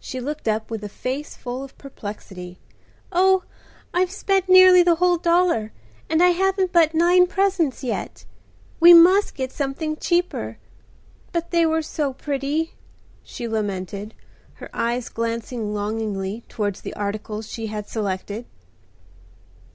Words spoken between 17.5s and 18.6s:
she had selected.